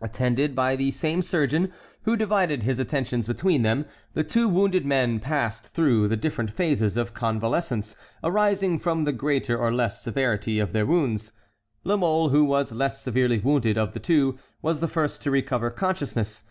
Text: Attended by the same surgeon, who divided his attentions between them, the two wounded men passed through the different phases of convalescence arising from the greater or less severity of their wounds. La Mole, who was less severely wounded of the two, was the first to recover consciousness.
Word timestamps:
Attended 0.00 0.56
by 0.56 0.74
the 0.74 0.90
same 0.90 1.22
surgeon, 1.22 1.72
who 2.02 2.16
divided 2.16 2.64
his 2.64 2.80
attentions 2.80 3.28
between 3.28 3.62
them, 3.62 3.86
the 4.14 4.24
two 4.24 4.48
wounded 4.48 4.84
men 4.84 5.20
passed 5.20 5.68
through 5.68 6.08
the 6.08 6.16
different 6.16 6.50
phases 6.50 6.96
of 6.96 7.14
convalescence 7.14 7.94
arising 8.24 8.80
from 8.80 9.04
the 9.04 9.12
greater 9.12 9.56
or 9.56 9.72
less 9.72 10.02
severity 10.02 10.58
of 10.58 10.72
their 10.72 10.86
wounds. 10.86 11.30
La 11.84 11.96
Mole, 11.96 12.30
who 12.30 12.44
was 12.44 12.72
less 12.72 13.00
severely 13.00 13.38
wounded 13.38 13.78
of 13.78 13.92
the 13.92 14.00
two, 14.00 14.36
was 14.60 14.80
the 14.80 14.88
first 14.88 15.22
to 15.22 15.30
recover 15.30 15.70
consciousness. 15.70 16.42